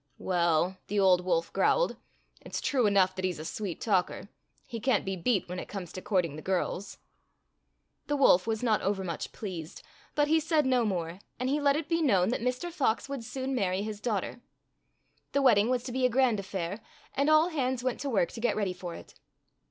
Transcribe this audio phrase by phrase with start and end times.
[0.17, 1.95] "Well," the old wolf growled,
[2.43, 4.29] "it's true enough that he's a sweet talker.
[4.65, 6.97] He can't be beat when it comes to courting the girls."
[8.07, 9.83] The wolf was not overmuch pleased,
[10.15, 12.71] but he said no more, and he let it be known 17 Fairy Tale Foxes
[12.71, 12.73] that Mr.
[12.73, 14.41] Fox would soon marry his daugh ter.
[15.33, 16.79] The wedding was to be a grand affair,
[17.13, 19.13] and all hands went to work to get ready for it.